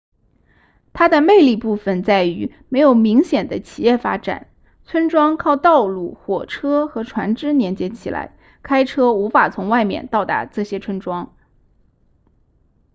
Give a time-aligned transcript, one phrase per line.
[0.93, 4.49] 它的魅力部分在于没有明显的企业发展
[4.83, 11.37] 村庄靠道路火车和船只连接起来开车无法从外面到达这些村庄